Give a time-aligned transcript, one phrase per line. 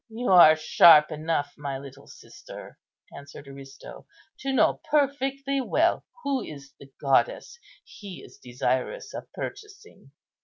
[0.09, 2.79] "You are sharp enough, my little sister,"
[3.15, 4.07] answered Aristo,
[4.39, 10.09] "to know perfectly well who is the goddess he is desirous of purchasing."